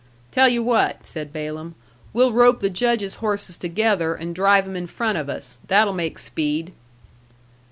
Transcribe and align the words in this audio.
"Tell 0.31 0.49
you 0.49 0.63
what," 0.63 1.05
said 1.05 1.31
Balaam; 1.31 1.75
"we'll 2.11 2.33
rope 2.33 2.59
the 2.59 2.71
Judge's 2.71 3.17
horses 3.21 3.55
together 3.55 4.15
and 4.15 4.33
drive 4.33 4.67
'em 4.67 4.75
in 4.75 4.87
front 4.87 5.19
of 5.19 5.29
us. 5.29 5.59
That'll 5.67 5.93
make 5.93 6.17
speed." 6.17 6.73